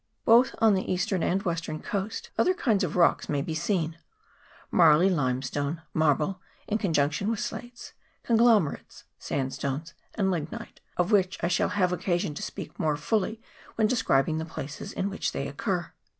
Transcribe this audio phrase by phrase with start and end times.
[0.25, 3.93] Both on the east ern and western coast other kinds of rocks may be seeil)
[4.71, 7.93] marly limestone, marble, in junction with slates,
[8.23, 13.43] conglomerates, sandstones, and lignite, of which I shall have occasion to speak more fully
[13.75, 15.93] when describing the places in which they occur.